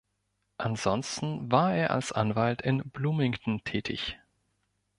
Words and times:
Ansonsten 0.57 1.51
war 1.51 1.75
er 1.75 1.91
als 1.91 2.11
Anwalt 2.11 2.63
in 2.63 2.79
Bloomington 2.89 3.63
tätig. 3.63 4.17